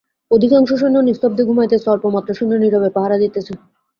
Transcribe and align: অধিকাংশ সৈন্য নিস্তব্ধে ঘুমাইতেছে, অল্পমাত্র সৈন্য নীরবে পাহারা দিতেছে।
অধিকাংশ 0.31 0.69
সৈন্য 0.73 0.97
নিস্তব্ধে 0.99 1.43
ঘুমাইতেছে, 1.45 1.87
অল্পমাত্র 1.89 2.29
সৈন্য 2.33 2.53
নীরবে 2.55 2.89
পাহারা 2.89 3.17
দিতেছে। 3.17 3.51